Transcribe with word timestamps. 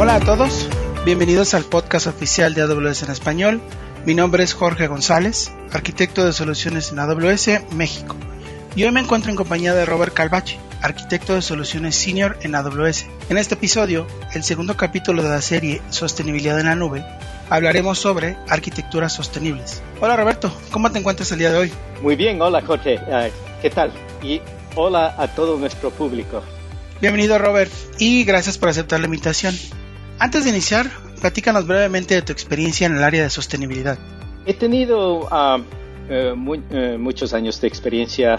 Hola 0.00 0.14
a 0.14 0.20
todos, 0.20 0.66
bienvenidos 1.04 1.52
al 1.52 1.64
podcast 1.64 2.06
oficial 2.06 2.54
de 2.54 2.62
AWS 2.62 3.02
en 3.02 3.10
español. 3.10 3.60
Mi 4.06 4.14
nombre 4.14 4.42
es 4.42 4.54
Jorge 4.54 4.86
González, 4.86 5.52
arquitecto 5.74 6.24
de 6.24 6.32
soluciones 6.32 6.90
en 6.90 7.00
AWS 7.00 7.70
México. 7.74 8.16
Y 8.74 8.84
hoy 8.84 8.92
me 8.92 9.00
encuentro 9.00 9.30
en 9.30 9.36
compañía 9.36 9.74
de 9.74 9.84
Robert 9.84 10.14
Calvache, 10.14 10.58
arquitecto 10.80 11.34
de 11.34 11.42
soluciones 11.42 11.96
senior 11.96 12.38
en 12.40 12.54
AWS. 12.54 13.08
En 13.28 13.36
este 13.36 13.56
episodio, 13.56 14.06
el 14.32 14.42
segundo 14.42 14.74
capítulo 14.74 15.22
de 15.22 15.28
la 15.28 15.42
serie 15.42 15.82
Sostenibilidad 15.90 16.58
en 16.58 16.68
la 16.68 16.76
Nube, 16.76 17.04
hablaremos 17.50 17.98
sobre 17.98 18.38
arquitecturas 18.48 19.12
sostenibles. 19.12 19.82
Hola 20.00 20.16
Roberto, 20.16 20.50
¿cómo 20.70 20.90
te 20.90 20.98
encuentras 20.98 21.30
el 21.32 21.40
día 21.40 21.52
de 21.52 21.58
hoy? 21.58 21.72
Muy 22.00 22.16
bien, 22.16 22.40
hola 22.40 22.62
Jorge, 22.62 22.94
uh, 22.94 23.60
¿qué 23.60 23.68
tal? 23.68 23.92
Y 24.22 24.40
hola 24.76 25.14
a 25.18 25.28
todo 25.28 25.58
nuestro 25.58 25.90
público. 25.90 26.42
Bienvenido 27.02 27.36
Robert 27.38 27.70
y 27.98 28.24
gracias 28.24 28.56
por 28.56 28.70
aceptar 28.70 28.98
la 29.00 29.06
invitación. 29.06 29.54
Antes 30.20 30.44
de 30.44 30.50
iniciar, 30.50 30.86
platícanos 31.18 31.66
brevemente 31.66 32.14
de 32.14 32.20
tu 32.20 32.30
experiencia 32.30 32.86
en 32.86 32.94
el 32.94 33.02
área 33.02 33.22
de 33.22 33.30
sostenibilidad. 33.30 33.98
He 34.44 34.52
tenido 34.52 35.20
uh, 35.20 35.56
uh, 35.56 36.36
muy, 36.36 36.58
muchos 36.98 37.32
años 37.32 37.58
de 37.58 37.68
experiencia 37.68 38.38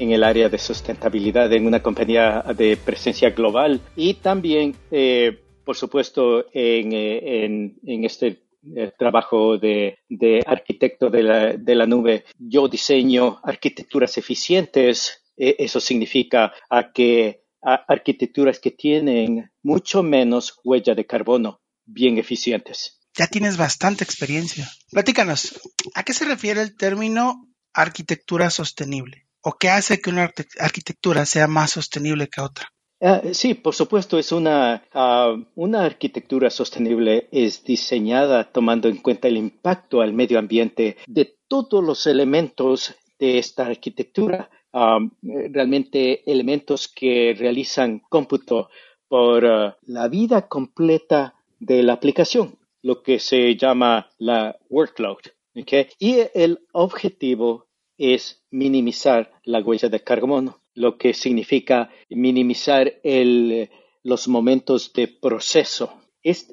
en 0.00 0.10
el 0.10 0.24
área 0.24 0.48
de 0.48 0.58
sustentabilidad 0.58 1.52
en 1.52 1.68
una 1.68 1.80
compañía 1.80 2.42
de 2.56 2.76
presencia 2.76 3.30
global 3.30 3.80
y 3.94 4.14
también, 4.14 4.74
eh, 4.90 5.38
por 5.64 5.76
supuesto, 5.76 6.46
en, 6.52 6.92
en, 6.92 7.76
en 7.86 8.04
este 8.04 8.42
eh, 8.74 8.90
trabajo 8.98 9.58
de, 9.58 9.98
arquitecto 10.44 11.08
de 11.08 11.22
la, 11.22 11.52
de 11.52 11.74
la, 11.76 11.86
nube. 11.86 12.24
Yo 12.36 12.66
diseño 12.66 13.38
arquitecturas 13.44 14.18
eficientes. 14.18 15.22
Eh, 15.36 15.54
eso 15.58 15.78
significa 15.78 16.52
a 16.68 16.92
que 16.92 17.41
a 17.62 17.74
arquitecturas 17.88 18.58
que 18.58 18.70
tienen 18.70 19.50
mucho 19.62 20.02
menos 20.02 20.58
huella 20.64 20.94
de 20.94 21.06
carbono, 21.06 21.60
bien 21.84 22.18
eficientes. 22.18 23.00
Ya 23.16 23.26
tienes 23.26 23.56
bastante 23.56 24.04
experiencia. 24.04 24.70
Platícanos, 24.90 25.60
¿a 25.94 26.02
qué 26.02 26.12
se 26.12 26.24
refiere 26.24 26.62
el 26.62 26.76
término 26.76 27.46
arquitectura 27.74 28.50
sostenible? 28.50 29.28
¿O 29.42 29.52
qué 29.52 29.70
hace 29.70 30.00
que 30.00 30.10
una 30.10 30.30
arquitectura 30.60 31.26
sea 31.26 31.46
más 31.46 31.72
sostenible 31.72 32.28
que 32.28 32.40
otra? 32.40 32.72
Uh, 33.00 33.34
sí, 33.34 33.54
por 33.54 33.74
supuesto, 33.74 34.16
es 34.16 34.30
una, 34.30 34.84
uh, 34.94 35.44
una 35.56 35.84
arquitectura 35.84 36.50
sostenible 36.50 37.28
es 37.32 37.64
diseñada 37.64 38.52
tomando 38.52 38.88
en 38.88 38.98
cuenta 38.98 39.26
el 39.26 39.36
impacto 39.36 40.00
al 40.00 40.12
medio 40.12 40.38
ambiente 40.38 40.96
de 41.08 41.36
todos 41.48 41.82
los 41.82 42.06
elementos 42.06 42.94
de 43.18 43.38
esta 43.38 43.66
arquitectura, 43.66 44.50
um, 44.72 45.10
realmente 45.22 46.30
elementos 46.30 46.88
que 46.88 47.34
realizan 47.38 48.02
cómputo 48.08 48.68
por 49.08 49.44
uh, 49.44 49.72
la 49.82 50.08
vida 50.08 50.48
completa 50.48 51.34
de 51.60 51.82
la 51.82 51.94
aplicación, 51.94 52.58
lo 52.82 53.02
que 53.02 53.18
se 53.18 53.56
llama 53.56 54.10
la 54.18 54.56
workload. 54.68 55.18
Y 55.98 56.16
el 56.34 56.60
objetivo 56.72 57.66
es 57.98 58.42
minimizar 58.50 59.30
la 59.44 59.60
huella 59.60 59.88
de 59.88 60.00
carbono 60.00 60.62
lo 60.74 60.96
que 60.96 61.14
significa 61.14 61.90
minimizar 62.08 62.94
el, 63.02 63.70
los 64.02 64.28
momentos 64.28 64.92
de 64.92 65.08
proceso. 65.08 65.94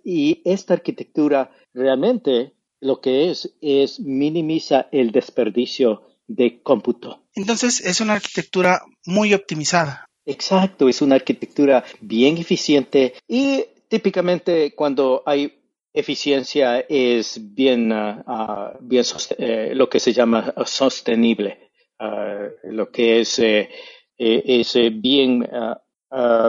y 0.03 0.41
esta 0.45 0.73
arquitectura 0.73 1.51
realmente 1.73 2.53
lo 2.81 3.01
que 3.01 3.29
es 3.29 3.55
es 3.61 3.99
minimiza 3.99 4.87
el 4.91 5.11
desperdicio 5.11 6.01
de 6.29 6.61
cómputo. 6.61 7.23
Entonces 7.33 7.81
es 7.81 7.99
una 7.99 8.13
arquitectura 8.13 8.83
muy 9.05 9.33
optimizada. 9.33 10.05
Exacto, 10.25 10.87
es 10.87 11.01
una 11.01 11.15
arquitectura 11.15 11.83
bien 11.99 12.37
eficiente 12.37 13.15
y 13.27 13.65
típicamente 13.87 14.75
cuando 14.75 15.23
hay 15.25 15.59
eficiencia 15.91 16.81
es 16.87 17.39
bien, 17.55 17.91
uh, 17.91 18.77
bien 18.79 19.03
uh, 19.03 19.75
lo 19.75 19.89
que 19.89 19.99
se 19.99 20.13
llama 20.13 20.53
sostenible, 20.65 21.71
uh, 21.99 22.71
lo 22.71 22.91
que 22.91 23.21
es 23.21 23.39
eh, 23.39 23.69
eh, 24.17 24.43
es 24.45 24.75
eh, 24.75 24.91
bien, 24.91 25.47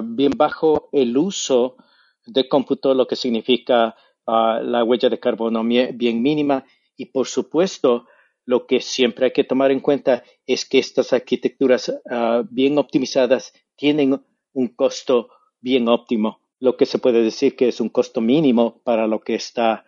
bien 0.04 0.32
bajo 0.36 0.90
el 0.92 1.16
uso 1.16 1.76
de 2.26 2.48
cómputo, 2.48 2.92
lo 2.94 3.06
que 3.06 3.16
significa 3.16 3.94
la 4.26 4.84
huella 4.84 5.08
de 5.08 5.18
carbono 5.18 5.64
bien 5.64 6.22
mínima. 6.22 6.64
Y 6.96 7.06
por 7.06 7.26
supuesto, 7.26 8.06
lo 8.44 8.66
que 8.66 8.80
siempre 8.80 9.26
hay 9.26 9.32
que 9.32 9.44
tomar 9.44 9.70
en 9.70 9.80
cuenta 9.80 10.24
es 10.46 10.64
que 10.64 10.78
estas 10.78 11.12
arquitecturas 11.12 11.92
bien 12.50 12.78
optimizadas 12.78 13.52
tienen 13.76 14.20
un 14.52 14.68
costo 14.68 15.28
bien 15.60 15.88
óptimo, 15.88 16.40
lo 16.58 16.76
que 16.76 16.86
se 16.86 16.98
puede 16.98 17.22
decir 17.22 17.54
que 17.54 17.68
es 17.68 17.80
un 17.80 17.88
costo 17.90 18.20
mínimo 18.20 18.80
para 18.82 19.06
lo 19.06 19.20
que 19.20 19.34
está, 19.34 19.84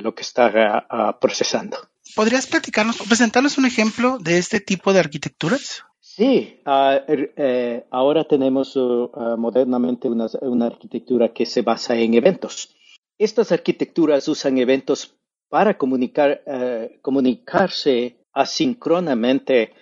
lo 0.00 0.14
que 0.14 0.22
está 0.22 0.86
procesando. 1.20 1.76
¿Podrías 2.14 2.46
platicarnos, 2.46 2.98
presentarnos 2.98 3.58
un 3.58 3.66
ejemplo 3.66 4.18
de 4.18 4.38
este 4.38 4.60
tipo 4.60 4.92
de 4.92 5.00
arquitecturas? 5.00 5.84
Sí, 6.18 6.60
uh, 6.66 6.98
eh, 7.06 7.86
ahora 7.90 8.24
tenemos 8.24 8.74
uh, 8.74 9.36
modernamente 9.38 10.08
una, 10.08 10.26
una, 10.40 10.66
arquitectura 10.66 11.32
que 11.32 11.46
se 11.46 11.62
basa 11.62 11.94
en 11.96 12.14
eventos. 12.14 12.74
Estas 13.18 13.52
arquitecturas 13.52 14.26
usan 14.26 14.58
eventos 14.58 15.14
para 15.48 15.76
comunicar, 15.76 16.42
uh, 16.46 17.00
comunicarse 17.00 18.16
asíncronamente 18.32 19.74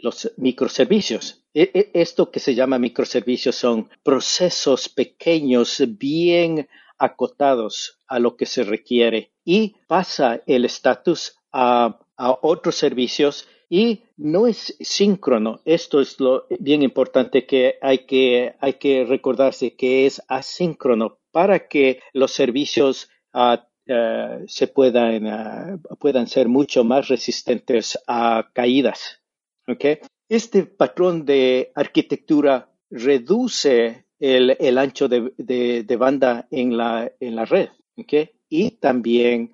los 0.00 0.32
microservicios. 0.38 1.44
E 1.54 1.70
-e 1.72 1.90
esto 1.94 2.30
que 2.32 2.40
se 2.40 2.54
llama 2.54 2.78
microservicios 2.78 3.54
son 3.54 3.88
procesos 4.02 4.88
pequeños 4.88 5.80
bien 5.98 6.66
acotados 6.98 8.00
a 8.08 8.18
lo 8.18 8.36
que 8.36 8.46
se 8.46 8.64
requiere 8.64 9.32
y 9.44 9.76
pasa 9.86 10.40
el 10.46 10.64
estatus 10.64 11.36
a, 11.52 12.00
a 12.16 12.38
otros 12.42 12.76
servicios 12.76 13.46
y 13.68 14.02
no 14.18 14.46
es 14.46 14.76
síncrono. 14.80 15.62
Esto 15.64 16.00
es 16.02 16.20
lo 16.20 16.46
bien 16.60 16.82
importante 16.82 17.46
que 17.46 17.78
hay 17.80 18.04
que, 18.06 18.54
hay 18.60 18.74
que 18.74 19.04
recordarse 19.04 19.74
que 19.76 20.04
es 20.04 20.22
asíncrono 20.28 21.18
para 21.30 21.68
que 21.68 22.00
los 22.12 22.32
servicios 22.32 23.08
uh, 23.32 23.56
uh, 23.88 24.44
se 24.46 24.66
puedan, 24.68 25.26
uh, 25.26 25.96
puedan 25.98 26.26
ser 26.26 26.48
mucho 26.48 26.84
más 26.84 27.08
resistentes 27.08 27.98
a 28.06 28.48
caídas. 28.52 29.20
¿okay? 29.66 29.98
Este 30.28 30.64
patrón 30.64 31.24
de 31.24 31.72
arquitectura 31.74 32.68
reduce 32.90 34.06
el, 34.18 34.56
el 34.60 34.78
ancho 34.78 35.08
de, 35.08 35.32
de, 35.36 35.96
banda 35.96 36.46
en 36.50 36.76
la, 36.76 37.10
en 37.20 37.36
la 37.36 37.44
red 37.44 37.70
¿okay? 37.96 38.30
y 38.48 38.72
también 38.72 39.52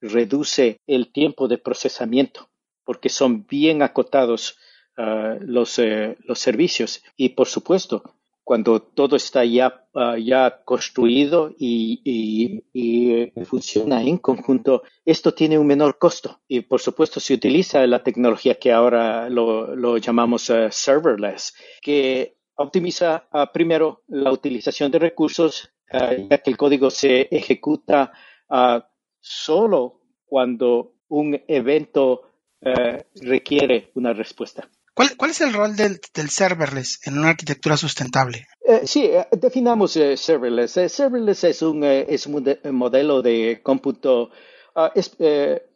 reduce 0.00 0.78
el 0.86 1.12
tiempo 1.12 1.48
de 1.48 1.58
procesamiento 1.58 2.48
porque 2.84 3.08
son 3.08 3.46
bien 3.46 3.82
acotados 3.82 4.58
uh, 4.96 5.38
los, 5.40 5.78
eh, 5.78 6.16
los 6.24 6.38
servicios. 6.38 7.02
Y 7.16 7.30
por 7.30 7.48
supuesto, 7.48 8.02
cuando 8.44 8.80
todo 8.80 9.16
está 9.16 9.44
ya, 9.44 9.86
uh, 9.94 10.16
ya 10.16 10.62
construido 10.64 11.54
y, 11.58 12.00
y, 12.04 13.32
funciona 13.44 14.02
en 14.02 14.18
conjunto, 14.18 14.82
esto 15.04 15.32
tiene 15.32 15.58
un 15.58 15.66
menor 15.66 15.98
costo. 15.98 16.40
Y 16.46 16.60
por 16.60 16.80
supuesto, 16.80 17.20
se 17.20 17.34
utiliza 17.34 17.86
la 17.86 18.02
tecnología 18.02 18.56
que 18.56 18.70
ahora 18.70 19.28
lo, 19.30 19.74
lo 19.74 19.96
llamamos 19.96 20.50
uh, 20.50 20.68
serverless, 20.70 21.54
que 21.80 22.36
optimiza 22.56 23.28
primero 23.52 24.04
la 24.06 24.30
utilización 24.30 24.92
de 24.92 25.00
recursos, 25.00 25.70
ya 25.90 26.38
que 26.38 26.50
el 26.50 26.56
código 26.56 26.88
se 26.88 27.22
ejecuta 27.32 28.12
solo 29.18 30.02
cuando 30.24 30.94
un 31.08 31.40
evento 31.48 32.34
eh, 32.60 33.04
requiere 33.16 33.90
una 33.94 34.12
respuesta. 34.12 34.68
¿Cuál, 34.94 35.16
¿Cuál, 35.16 35.32
es 35.32 35.40
el 35.40 35.52
rol 35.52 35.74
del, 35.74 36.00
del, 36.14 36.30
serverless 36.30 37.00
en 37.04 37.18
una 37.18 37.30
arquitectura 37.30 37.76
sustentable? 37.76 38.46
Eh, 38.64 38.82
sí, 38.86 39.06
eh, 39.06 39.26
definamos 39.32 39.96
eh, 39.96 40.16
serverless. 40.16 40.78
serverless 40.88 41.42
es 41.44 41.62
un, 41.62 41.80
modelo 42.70 43.20
de 43.20 43.60
cómputo, 43.60 44.30
uh, 44.76 44.88
es, 44.94 45.16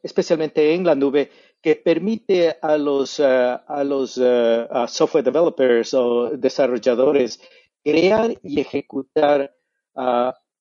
especialmente 0.03 0.73
en 0.73 0.85
la 0.85 0.94
nube, 0.94 1.31
que 1.61 1.75
permite 1.75 2.56
a 2.62 2.79
los, 2.79 3.19
a 3.19 3.82
los 3.85 4.12
software 4.12 5.25
developers 5.25 5.93
o 5.94 6.31
desarrolladores 6.31 7.41
crear 7.82 8.38
y 8.44 8.61
ejecutar 8.61 9.53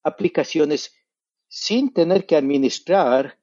aplicaciones 0.01 0.91
sin 1.47 1.93
tener 1.93 2.25
que 2.25 2.35
administrar 2.35 3.37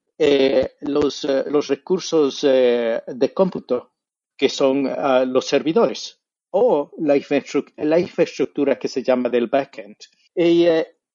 los, 0.80 1.24
los, 1.46 1.68
recursos 1.68 2.42
de 2.42 3.30
cómputo, 3.32 3.93
que 4.36 4.48
son 4.48 4.86
uh, 4.86 5.24
los 5.26 5.46
servidores, 5.46 6.20
o 6.50 6.90
la, 6.98 7.16
infraestructura, 7.16 7.84
la 7.84 7.98
infraestructura 7.98 8.78
que 8.78 8.88
se 8.88 9.02
llama 9.02 9.28
del 9.28 9.48
backend. 9.48 9.96
Y 10.34 10.66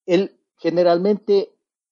el, 0.05 0.31
generalmente, 0.57 1.49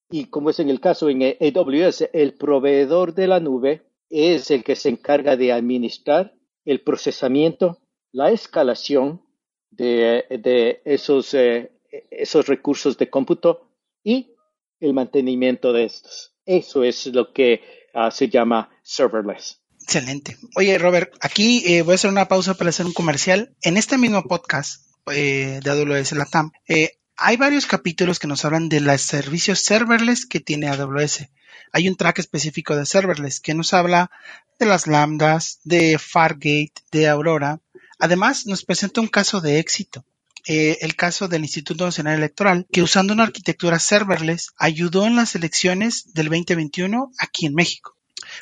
y 0.09 0.25
como 0.25 0.49
es 0.49 0.59
en 0.59 0.69
el 0.69 0.79
caso 0.79 1.09
en 1.09 1.21
AWS, 1.23 2.09
el 2.13 2.33
proveedor 2.33 3.13
de 3.13 3.27
la 3.27 3.39
nube 3.39 3.83
es 4.09 4.51
el 4.51 4.63
que 4.63 4.75
se 4.75 4.89
encarga 4.89 5.35
de 5.35 5.51
administrar 5.51 6.33
el 6.65 6.81
procesamiento, 6.81 7.79
la 8.11 8.31
escalación 8.31 9.21
de, 9.69 10.81
esos, 10.85 11.33
esos 11.33 12.47
recursos 12.47 12.97
de 12.97 13.09
cómputo 13.09 13.69
y 14.03 14.33
el 14.79 14.93
mantenimiento 14.93 15.73
de 15.73 15.85
estos. 15.85 16.33
Eso 16.45 16.83
es 16.83 17.07
lo 17.07 17.33
que 17.33 17.61
ah, 17.93 18.11
se 18.11 18.29
llama 18.29 18.69
serverless. 18.83 19.61
Excelente. 19.87 20.37
Oye, 20.55 20.77
Robert, 20.77 21.13
aquí 21.21 21.63
eh, 21.65 21.81
voy 21.81 21.93
a 21.93 21.95
hacer 21.95 22.09
una 22.09 22.27
pausa 22.27 22.55
para 22.55 22.71
hacer 22.71 22.85
un 22.85 22.91
comercial. 22.91 23.55
En 23.61 23.77
este 23.77 23.97
mismo 23.97 24.21
podcast 24.23 24.81
eh, 25.13 25.61
de 25.63 25.69
AWS 25.69 26.11
Latam, 26.11 26.51
eh, 26.67 26.97
hay 27.15 27.37
varios 27.37 27.65
capítulos 27.65 28.19
que 28.19 28.27
nos 28.27 28.43
hablan 28.43 28.67
de 28.67 28.81
los 28.81 29.01
servicios 29.01 29.61
serverless 29.61 30.25
que 30.25 30.41
tiene 30.41 30.67
AWS. 30.67 31.29
Hay 31.71 31.87
un 31.87 31.95
track 31.95 32.19
específico 32.19 32.75
de 32.75 32.85
serverless 32.85 33.39
que 33.39 33.53
nos 33.53 33.73
habla 33.73 34.11
de 34.59 34.65
las 34.65 34.87
lambdas, 34.87 35.61
de 35.63 35.97
Fargate, 35.97 36.73
de 36.91 37.07
Aurora. 37.07 37.61
Además, 37.97 38.45
nos 38.45 38.65
presenta 38.65 38.99
un 38.99 39.07
caso 39.07 39.39
de 39.39 39.59
éxito. 39.59 40.03
el 40.47 40.95
caso 40.97 41.29
del 41.29 41.43
Instituto 41.43 41.85
Nacional 41.85 42.17
Electoral, 42.17 42.67
que 42.73 42.81
usando 42.81 43.13
una 43.13 43.23
arquitectura 43.23 43.79
serverless 43.79 44.51
ayudó 44.57 45.07
en 45.07 45.15
las 45.15 45.33
elecciones 45.35 46.13
del 46.13 46.27
2021 46.27 47.13
aquí 47.19 47.45
en 47.45 47.53
México. 47.53 47.96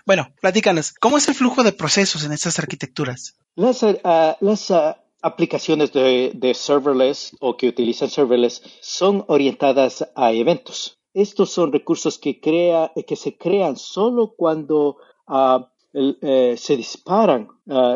Bueno, 0.06 0.33
platícanos, 0.42 0.94
¿cómo 0.94 1.18
es 1.18 1.27
el 1.27 1.36
flujo 1.36 1.63
de 1.63 1.71
procesos 1.71 2.24
en 2.24 2.31
estas 2.31 2.59
arquitecturas? 2.59 3.36
Las, 3.56 3.83
uh, 3.83 3.97
las 4.39 4.69
uh, 4.69 4.95
aplicaciones 5.21 5.92
de, 5.94 6.31
de, 6.33 6.53
serverless 6.53 7.36
o 7.39 7.56
que 7.57 7.68
utilizan 7.68 8.09
serverless 8.09 8.62
son 8.81 9.24
orientadas 9.27 10.07
a 10.15 10.31
eventos. 10.31 11.00
Estos 11.13 11.51
son 11.51 11.71
recursos 11.71 12.18
que, 12.19 12.42
crea, 12.42 12.92
que 13.07 13.15
se 13.15 13.38
crean 13.38 13.77
solo 13.77 14.33
cuando 14.36 14.97
uh, 15.27 15.63
el, 15.94 16.57
se 16.57 16.75
disparan 16.75 17.48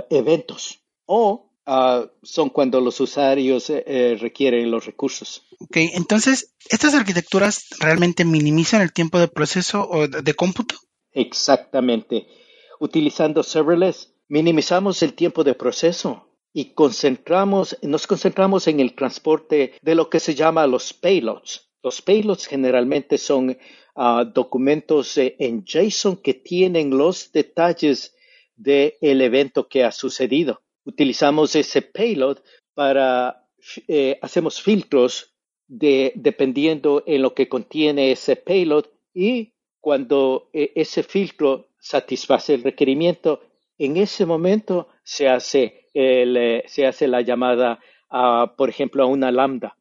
eventos 0.10 0.80
o 1.06 1.50
son 2.24 2.50
cuando 2.50 2.81
los 2.81 3.00
usuarios 3.00 3.69
eh, 3.69 4.18
requieren 4.19 4.72
los 4.72 4.86
recursos. 4.86 5.44
Ok, 5.60 5.78
entonces, 5.94 6.54
¿estas 6.69 6.95
arquitecturas 6.95 7.66
realmente 7.80 8.25
minimizan 8.25 8.81
el 8.81 8.94
tiempo 8.94 9.19
de 9.19 9.28
proceso 9.28 9.88
o 9.88 10.07
de 10.07 10.34
cómputo? 10.34 10.75
Exactamente. 11.11 12.27
Utilizando 12.79 13.44
serverless, 13.44 14.13
minimizamos 14.27 15.01
el 15.03 15.13
tiempo 15.13 15.44
de 15.44 15.56
proceso 15.56 16.29
y 16.53 16.73
concentramos, 16.73 17.77
nos 17.81 18.07
concentramos 18.07 18.67
en 18.67 18.79
el 18.79 18.95
transporte 18.95 19.73
de 19.81 19.95
lo 19.95 20.09
que 20.09 20.19
se 20.19 20.35
llama 20.35 20.67
los 20.67 20.94
payloads. 20.94 21.69
Los 21.83 22.01
payloads 22.01 22.45
generalmente 22.45 23.17
son 23.17 23.57
uh, 23.95 24.25
documentos 24.25 25.17
eh, 25.17 25.35
en 25.39 25.63
JSON 25.65 26.17
que 26.17 26.33
tienen 26.33 26.97
los 26.97 27.31
detalles 27.31 28.15
del 28.56 29.21
evento 29.21 29.69
que 29.69 29.83
ha 29.83 29.91
sucedido. 29.91 30.61
Utilizamos 30.83 31.56
ese 31.56 31.81
payload 31.81 32.39
para, 32.73 33.47
eh, 33.88 34.19
hacemos 34.21 34.61
filtros 34.61 35.33
de, 35.67 36.11
dependiendo 36.15 37.03
en 37.06 37.21
lo 37.21 37.33
que 37.33 37.47
contiene 37.47 38.11
ese 38.11 38.35
payload 38.35 38.85
y 39.13 39.53
cuando 39.80 40.50
eh, 40.54 40.72
ese 40.76 41.04
filtro 41.04 41.70
satisface 41.80 42.54
el 42.54 42.64
requerimiento, 42.64 43.42
en 43.78 43.98
ese 43.98 44.26
momento 44.26 44.90
se 45.04 45.30
hace, 45.30 45.88
eh, 45.94 46.64
se 46.68 46.86
hace 46.86 47.08
la 47.08 47.22
llamada, 47.22 47.80
a, 48.10 48.54
por 48.58 48.70
ejemplo, 48.70 49.04
a 49.04 49.08
una 49.08 49.31
lambda 49.31 49.78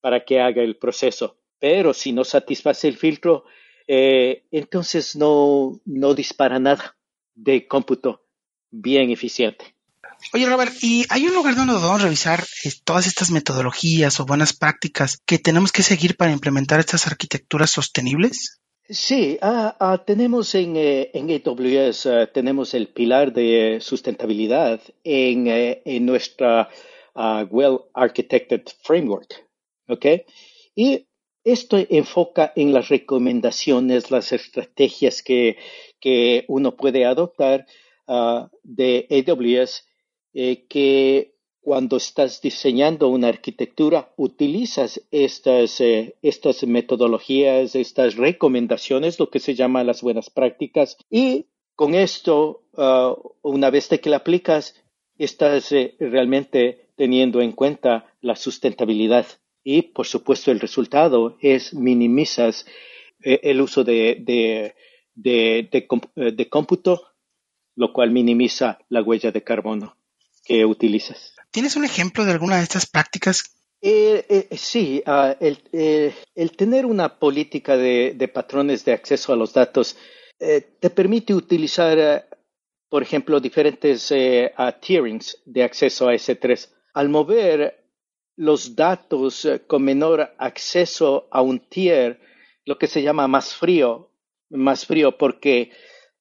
para 0.00 0.24
que 0.24 0.40
haga 0.40 0.62
el 0.62 0.76
proceso. 0.76 1.36
Pero 1.58 1.94
si 1.94 2.12
no 2.12 2.24
satisface 2.24 2.88
el 2.88 2.96
filtro, 2.96 3.44
eh, 3.86 4.44
entonces 4.50 5.16
no, 5.16 5.80
no 5.86 6.14
dispara 6.14 6.58
nada 6.58 6.96
de 7.34 7.66
cómputo 7.66 8.22
bien 8.70 9.10
eficiente. 9.10 9.74
Oye, 10.32 10.46
Robert, 10.46 10.74
¿y 10.82 11.06
hay 11.08 11.26
un 11.26 11.34
lugar 11.34 11.54
donde 11.54 11.74
podemos 11.74 12.02
revisar 12.02 12.44
todas 12.84 13.06
estas 13.06 13.30
metodologías 13.30 14.20
o 14.20 14.26
buenas 14.26 14.52
prácticas 14.52 15.22
que 15.24 15.38
tenemos 15.38 15.72
que 15.72 15.82
seguir 15.82 16.16
para 16.16 16.32
implementar 16.32 16.80
estas 16.80 17.06
arquitecturas 17.06 17.70
sostenibles? 17.70 18.60
Sí, 18.88 19.38
ah, 19.42 19.76
ah, 19.80 19.98
tenemos 20.04 20.54
en, 20.54 20.76
eh, 20.76 21.10
en 21.12 21.30
AWS, 21.30 22.06
ah, 22.06 22.26
tenemos 22.32 22.72
el 22.72 22.88
pilar 22.88 23.32
de 23.34 23.78
sustentabilidad 23.82 24.80
en, 25.04 25.46
eh, 25.46 25.82
en 25.84 26.06
nuestra 26.06 26.70
Well 27.50 27.80
Architected 27.92 28.62
Framework. 28.82 29.46
¿ok? 29.88 30.06
Y 30.74 31.06
esto 31.44 31.76
enfoca 31.90 32.52
en 32.56 32.72
las 32.72 32.88
recomendaciones, 32.88 34.10
las 34.10 34.32
estrategias 34.32 35.22
que, 35.22 35.58
que 36.00 36.44
uno 36.48 36.76
puede 36.76 37.04
adoptar 37.04 37.66
de 38.62 39.06
AWS 39.10 39.84
eh, 40.34 40.66
que 40.68 41.34
cuando 41.60 41.96
estás 41.96 42.40
diseñando 42.40 43.08
una 43.08 43.28
arquitectura, 43.28 44.12
utilizas 44.16 45.00
estas, 45.10 45.80
eh, 45.80 46.16
estas 46.22 46.64
metodologías, 46.64 47.74
estas 47.74 48.16
recomendaciones, 48.16 49.18
lo 49.18 49.28
que 49.28 49.40
se 49.40 49.54
llama 49.54 49.84
las 49.84 50.02
buenas 50.02 50.30
prácticas, 50.30 50.96
y 51.10 51.46
con 51.74 51.94
esto, 51.94 52.62
uh, 52.76 53.14
una 53.42 53.70
vez 53.70 53.88
que 53.88 54.10
la 54.10 54.16
aplicas, 54.16 54.74
estás 55.16 55.70
eh, 55.70 55.94
realmente 56.00 56.88
teniendo 56.96 57.40
en 57.40 57.52
cuenta 57.52 58.12
la 58.20 58.34
sustentabilidad. 58.34 59.26
Y, 59.62 59.82
por 59.82 60.06
supuesto, 60.06 60.50
el 60.50 60.58
resultado 60.58 61.36
es 61.40 61.74
minimizas 61.74 62.66
eh, 63.22 63.40
el 63.44 63.60
uso 63.60 63.84
de, 63.84 64.16
de, 64.20 64.74
de, 65.14 65.68
de 66.32 66.48
cómputo, 66.48 67.02
lo 67.76 67.92
cual 67.92 68.10
minimiza 68.10 68.80
la 68.88 69.02
huella 69.02 69.30
de 69.30 69.44
carbono 69.44 69.96
que 70.44 70.64
utilizas. 70.64 71.37
¿Tienes 71.58 71.74
un 71.74 71.84
ejemplo 71.84 72.24
de 72.24 72.30
alguna 72.30 72.58
de 72.58 72.62
estas 72.62 72.86
prácticas? 72.86 73.42
Eh, 73.82 74.24
eh, 74.28 74.56
sí, 74.56 75.02
el, 75.40 75.58
eh, 75.72 76.14
el, 76.36 76.52
tener 76.52 76.86
una 76.86 77.18
política 77.18 77.76
de, 77.76 78.30
patrones 78.32 78.84
de 78.84 78.92
acceso 78.92 79.32
a 79.32 79.36
los 79.36 79.52
datos 79.54 79.96
te 80.38 80.90
permite 80.90 81.34
utilizar, 81.34 82.28
por 82.88 83.02
ejemplo, 83.02 83.40
diferentes 83.40 84.14
tierings 84.80 85.42
de 85.46 85.64
acceso 85.64 86.06
a 86.06 86.14
S3. 86.14 86.68
Al 86.94 87.08
mover 87.08 87.84
los 88.36 88.76
datos 88.76 89.44
con 89.66 89.82
menor 89.82 90.32
acceso 90.38 91.26
a 91.32 91.42
un 91.42 91.58
tier, 91.58 92.20
lo 92.66 92.78
que 92.78 92.86
se 92.86 93.02
llama 93.02 93.26
más 93.26 93.52
frío, 93.52 94.12
más 94.48 94.86
frío 94.86 95.18
porque, 95.18 95.72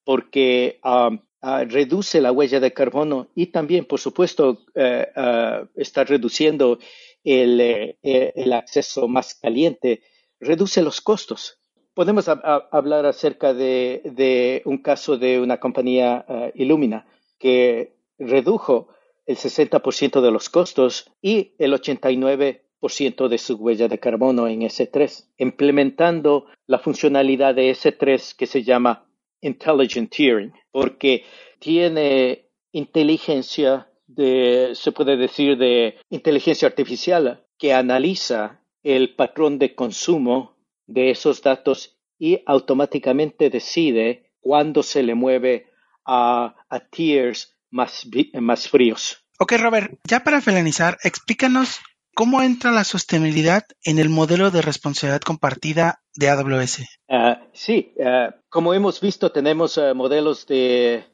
porque 0.04 0.80
um, 0.84 1.20
Ah, 1.42 1.64
reduce 1.64 2.20
la 2.20 2.32
huella 2.32 2.60
de 2.60 2.74
carbono 2.74 3.28
y 3.36 3.48
también, 3.48 3.86
por 3.86 4.00
supuesto, 4.00 4.66
eh, 4.74 5.08
ah, 5.16 5.64
está 5.76 6.04
reduciendo 6.04 6.80
el, 7.24 7.62
eh, 7.62 7.98
el, 8.02 8.54
acceso 8.54 9.08
más 9.08 9.36
caliente, 9.36 10.02
reduce 10.40 10.82
los 10.82 11.00
costos. 11.00 11.60
Podemos 11.94 12.28
hablar 12.28 13.06
acerca 13.06 13.54
de, 13.54 14.02
de, 14.04 14.62
un 14.66 14.80
caso 14.80 15.18
de 15.18 15.40
una 15.40 15.60
compañía 15.60 16.26
uh, 16.28 16.52
Illumina 16.54 17.08
que 17.40 17.96
redujo 18.20 18.90
el 19.26 19.36
60% 19.36 20.22
de 20.22 20.32
los 20.32 20.50
costos 20.50 21.12
y 21.22 21.54
el 21.58 21.74
89% 21.74 23.28
de 23.28 23.38
su 23.40 23.56
huella 23.56 23.88
de 23.88 24.00
carbono 24.00 24.48
en 24.48 24.62
S3, 24.62 25.26
implementando 25.38 26.46
la 26.68 26.78
funcionalidad 26.78 27.56
de 27.56 27.72
S3 27.72 28.36
que 28.36 28.46
se 28.46 28.64
llama 28.64 29.07
intelligent 29.42 30.14
porque 30.72 31.26
tiene 31.60 32.50
inteligencia 32.72 33.90
de, 34.08 34.72
se 34.74 34.92
puede 34.92 35.18
decir, 35.18 35.58
de 35.58 35.98
inteligencia 36.10 36.68
artificial 36.68 37.46
que 37.58 37.74
analiza 37.74 38.62
el 38.84 39.16
patrón 39.16 39.60
de 39.60 39.76
consumo 39.76 40.56
de 40.86 41.12
esos 41.12 41.42
datos 41.42 41.98
y 42.18 42.42
automáticamente 42.46 43.50
decide 43.50 44.32
cuándo 44.40 44.82
se 44.84 45.04
le 45.04 45.14
mueve 45.16 45.68
a, 46.06 46.56
a 46.70 46.80
tiers 46.80 47.58
más, 47.70 48.08
más 48.34 48.70
fríos. 48.70 49.24
Ok, 49.40 49.54
Robert, 49.60 50.00
ya 50.04 50.24
para 50.24 50.42
finalizar, 50.42 50.98
explícanos 51.04 51.80
¿Cómo 52.18 52.42
entra 52.42 52.72
la 52.72 52.84
sostenibilidad 52.84 53.68
en 53.84 54.00
el 54.00 54.10
modelo 54.10 54.50
de 54.50 54.64
responsabilidad 54.64 55.22
compartida 55.22 56.02
de 56.16 56.30
AWS? 56.30 56.80
Uh, 57.08 57.36
sí, 57.54 57.94
uh, 57.98 58.34
como 58.50 58.74
hemos 58.74 59.00
visto, 59.00 59.32
tenemos 59.32 59.78
uh, 59.78 59.94
modelos 59.94 60.48
de 60.48 61.06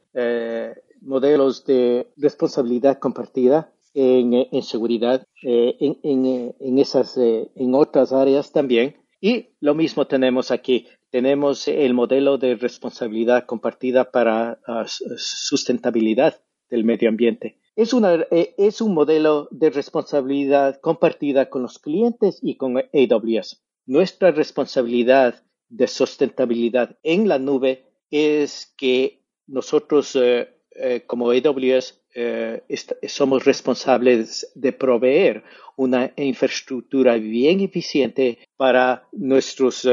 modelos 1.01 1.65
de 1.65 2.07
responsabilidad 2.15 2.99
compartida 2.99 3.73
en, 3.93 4.47
en 4.49 4.63
seguridad, 4.63 5.27
en, 5.41 5.99
en, 6.03 6.55
en, 6.57 6.79
esas, 6.79 7.17
en 7.17 7.75
otras 7.75 8.13
áreas 8.13 8.53
también. 8.53 8.95
Y 9.19 9.49
lo 9.59 9.75
mismo 9.75 10.07
tenemos 10.07 10.51
aquí. 10.51 10.87
Tenemos 11.09 11.67
el 11.67 11.93
modelo 11.93 12.37
de 12.37 12.55
responsabilidad 12.55 13.45
compartida 13.45 14.09
para 14.09 14.57
sustentabilidad 15.17 16.39
del 16.69 16.85
medio 16.85 17.09
ambiente. 17.09 17.57
Es, 17.75 17.93
una, 17.93 18.13
eh, 18.29 18.53
es 18.57 18.81
un 18.81 18.93
modelo 18.93 19.47
de 19.49 19.71
responsabilidad 19.71 20.79
compartida 20.79 21.49
con 21.49 21.63
los 21.63 21.79
clientes 21.79 22.37
y 22.41 22.55
con 22.55 22.77
AWS. 22.77 23.63
Nuestra 23.87 24.31
responsabilidad 24.31 25.43
de 25.69 25.87
sustentabilidad 25.87 26.97
en 27.01 27.27
la 27.27 27.39
nube 27.39 27.85
es 28.11 28.73
que 28.77 29.23
nosotros 29.47 30.15
eh, 30.15 30.49
eh, 30.75 31.03
como 31.07 31.31
AWS 31.31 31.99
somos 33.07 33.43
responsables 33.43 34.51
de 34.53 34.71
proveer 34.71 35.43
una 35.75 36.13
infraestructura 36.15 37.15
bien 37.15 37.59
eficiente 37.61 38.37
para 38.55 39.07
nuestros, 39.11 39.87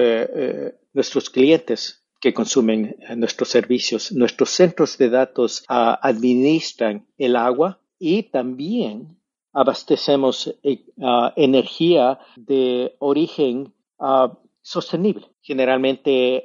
nuestros 0.93 1.31
clientes 1.31 2.00
que 2.21 2.35
consumen 2.35 2.97
nuestros 3.17 3.49
servicios. 3.49 4.13
Nuestros 4.13 4.51
centros 4.51 4.99
de 4.99 5.09
datos 5.09 5.65
ah, 5.69 5.99
administran 6.03 7.07
el 7.19 7.37
agua 7.37 7.81
y 7.99 8.25
también 8.25 9.19
abastecemos 9.53 10.55
ah, 11.03 11.33
energía 11.37 12.19
de 12.37 12.95
origen 12.99 13.73
ah, 13.99 14.39
sostenible, 14.63 15.27
generalmente 15.41 16.45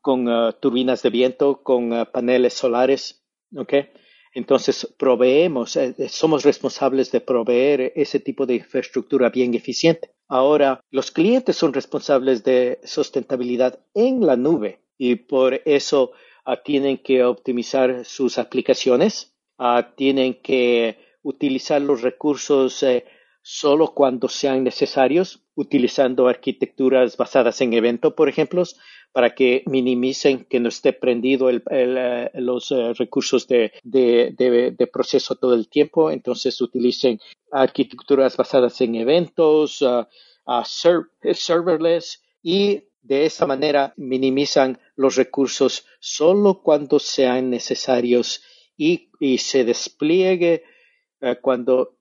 con 0.00 0.26
turbinas 0.60 1.02
de 1.02 1.10
viento, 1.10 1.62
con 1.62 2.06
paneles 2.12 2.54
solares. 2.54 3.22
¿okay? 3.54 3.90
Entonces, 4.36 4.94
proveemos, 4.98 5.76
eh, 5.76 5.94
eh, 5.96 6.10
somos 6.10 6.44
responsables 6.44 7.10
de 7.10 7.22
proveer 7.22 7.94
ese 7.96 8.20
tipo 8.20 8.44
de 8.44 8.56
infraestructura 8.56 9.30
bien 9.30 9.54
eficiente. 9.54 10.10
Ahora, 10.28 10.78
los 10.90 11.10
clientes 11.10 11.56
son 11.56 11.72
responsables 11.72 12.44
de 12.44 12.78
sustentabilidad 12.84 13.80
en 13.94 14.26
la 14.26 14.36
nube 14.36 14.80
y 14.98 15.16
por 15.16 15.62
eso 15.64 16.12
ah, 16.44 16.62
tienen 16.62 16.98
que 16.98 17.24
optimizar 17.24 18.04
sus 18.04 18.38
aplicaciones, 18.38 19.34
ah, 19.58 19.92
tienen 19.96 20.34
que 20.42 20.98
utilizar 21.22 21.82
los 21.82 22.02
recursos 22.02 22.82
eh, 22.82 23.04
solo 23.42 23.92
cuando 23.94 24.28
sean 24.28 24.64
necesarios, 24.64 25.42
utilizando 25.54 26.28
arquitecturas 26.28 27.16
basadas 27.16 27.60
en 27.60 27.72
evento, 27.72 28.14
por 28.14 28.28
ejemplo, 28.28 28.62
para 29.12 29.34
que 29.34 29.62
minimicen 29.66 30.44
que 30.44 30.60
no 30.60 30.68
esté 30.68 30.92
prendido 30.92 31.48
el, 31.48 31.62
eh, 31.70 32.30
los 32.34 32.70
eh, 32.70 32.92
recursos 32.94 33.48
de, 33.48 33.72
de, 33.82 34.90
proceso 34.92 35.34
todo 35.36 35.54
el 35.54 35.68
tiempo. 35.68 36.10
Entonces 36.10 36.60
utilicen 36.60 37.18
arquitecturas 37.50 38.36
basadas 38.36 38.80
en 38.80 38.94
eventos, 38.96 39.84
serverless 41.34 42.22
y 42.42 42.82
de 43.06 43.26
esa 43.26 43.46
manera 43.46 43.94
minimizan 43.96 44.78
los 44.96 45.16
recursos 45.16 45.86
solo 46.00 46.62
cuando 46.62 46.98
sean 46.98 47.50
necesarios 47.50 48.42
y, 48.76 49.10
se 49.38 49.64
despliegue 49.64 50.64
eh, 51.20 51.36
cuando 51.40 51.96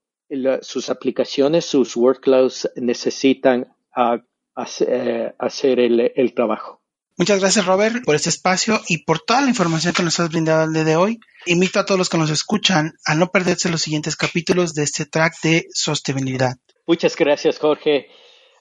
sus 0.61 0.89
aplicaciones, 0.89 1.65
sus 1.65 1.95
workloads 1.95 2.69
necesitan 2.75 3.75
ah, 3.95 4.21
hacer 4.55 5.79
el 5.79 6.33
trabajo. 6.33 6.81
Muchas 7.17 7.39
gracias 7.39 7.65
Robert 7.65 8.03
por 8.03 8.15
este 8.15 8.27
espacio 8.27 8.81
y 8.89 9.05
por 9.05 9.21
toda 9.21 9.41
la 9.41 9.47
información 9.47 9.93
que 9.93 10.03
nos 10.03 10.19
has 10.19 10.29
brindado 10.29 10.65
el 10.65 10.73
día 10.73 10.83
de 10.83 10.97
hoy. 10.97 11.19
Invito 11.45 11.79
a 11.79 11.85
todos 11.85 11.97
los 11.97 12.09
que 12.09 12.17
nos 12.17 12.29
escuchan 12.29 12.93
a 13.05 13.15
no 13.15 13.31
perderse 13.31 13.69
los 13.69 13.81
siguientes 13.81 14.17
capítulos 14.17 14.73
de 14.73 14.83
este 14.83 15.05
track 15.05 15.33
de 15.41 15.67
sostenibilidad. 15.73 16.55
Muchas 16.85 17.15
gracias 17.15 17.57
Jorge. 17.57 18.07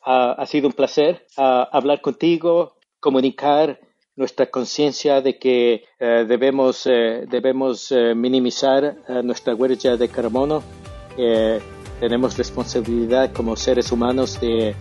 Ah, 0.05 0.35
ha 0.39 0.47
sido 0.47 0.69
un 0.69 0.73
placer 0.73 1.27
ah, 1.37 1.69
hablar 1.73 2.01
contigo, 2.01 2.77
comunicar 3.01 3.81
nuestra 4.17 4.47
conciencia 4.51 5.21
de 5.21 5.39
que 5.39 5.85
eh, 5.99 6.25
debemos, 6.29 6.87
eh, 6.87 7.25
debemos 7.29 7.91
eh, 7.91 8.15
minimizar 8.15 8.97
nuestra 9.25 9.55
huella 9.55 9.97
de 9.97 10.09
carbono. 10.09 10.63
tenemos 12.01 12.37
responsabilidad 12.37 13.33
como 13.33 13.57
seres 13.57 13.93
humanos 13.93 14.41
de, 14.41 14.75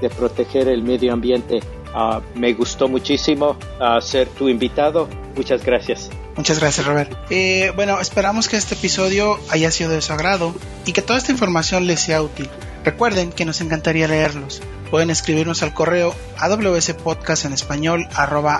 de 0.00 0.10
proteger 0.10 0.68
el 0.68 0.82
medio 0.82 1.12
ambiente. 1.12 1.60
Ah, 1.94 2.20
me 2.34 2.52
gustó 2.54 2.88
muchísimo 2.88 3.56
uh, 3.80 4.00
ser 4.00 4.28
tu 4.28 4.48
invitado. 4.48 5.08
Muchas 5.36 5.64
gracias. 5.64 6.10
Muchas 6.36 6.60
gracias, 6.60 6.86
Robert. 6.86 7.12
Eh, 7.30 7.72
bueno, 7.74 8.00
esperamos 8.00 8.48
que 8.48 8.56
este 8.56 8.74
episodio 8.74 9.38
haya 9.50 9.70
sido 9.70 9.90
de 9.90 10.00
su 10.00 10.12
agrado 10.12 10.54
y 10.86 10.92
que 10.92 11.02
toda 11.02 11.18
esta 11.18 11.32
información 11.32 11.86
les 11.86 12.00
sea 12.00 12.22
útil. 12.22 12.48
Recuerden 12.84 13.32
que 13.32 13.44
nos 13.44 13.60
encantaría 13.60 14.08
leerlos. 14.08 14.62
Pueden 14.90 15.10
escribirnos 15.10 15.62
al 15.62 15.72
correo 15.72 16.14
awspodcast 16.38 17.46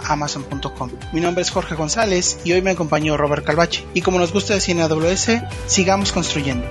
amazon.com. 0.07 0.91
Mi 1.13 1.21
nombre 1.21 1.43
es 1.43 1.51
Jorge 1.51 1.75
González 1.75 2.39
y 2.45 2.53
hoy 2.53 2.63
me 2.63 2.71
acompañó 2.71 3.17
Robert 3.17 3.45
Calvache. 3.45 3.85
Y 3.95 4.03
como 4.03 4.19
nos 4.19 4.33
gusta 4.33 4.55
decir 4.55 4.77
en 4.77 4.83
AWS, 4.83 5.43
sigamos 5.67 6.13
construyendo. 6.13 6.67